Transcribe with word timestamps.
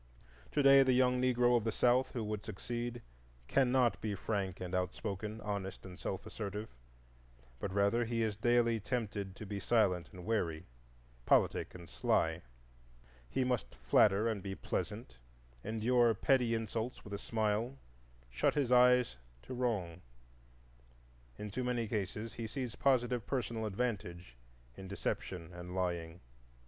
To 0.53 0.63
day 0.63 0.81
the 0.81 0.93
young 0.93 1.21
Negro 1.21 1.55
of 1.55 1.63
the 1.63 1.71
South 1.71 2.13
who 2.13 2.23
would 2.23 2.43
succeed 2.43 3.03
cannot 3.47 4.01
be 4.01 4.15
frank 4.15 4.59
and 4.59 4.73
outspoken, 4.73 5.39
honest 5.41 5.85
and 5.85 5.99
self 5.99 6.25
assertive, 6.25 6.69
but 7.59 7.71
rather 7.71 8.03
he 8.05 8.23
is 8.23 8.35
daily 8.35 8.79
tempted 8.79 9.35
to 9.35 9.45
be 9.45 9.59
silent 9.59 10.09
and 10.11 10.25
wary, 10.25 10.65
politic 11.27 11.75
and 11.75 11.87
sly; 11.87 12.41
he 13.29 13.43
must 13.43 13.75
flatter 13.75 14.27
and 14.27 14.41
be 14.41 14.55
pleasant, 14.55 15.19
endure 15.63 16.15
petty 16.15 16.55
insults 16.55 17.03
with 17.03 17.13
a 17.13 17.19
smile, 17.19 17.77
shut 18.31 18.55
his 18.55 18.71
eyes 18.71 19.17
to 19.43 19.53
wrong; 19.53 20.01
in 21.37 21.51
too 21.51 21.63
many 21.63 21.87
cases 21.87 22.33
he 22.33 22.47
sees 22.47 22.73
positive 22.73 23.27
personal 23.27 23.67
advantage 23.67 24.35
in 24.75 24.87
deception 24.87 25.53
and 25.53 25.75
lying. 25.75 26.21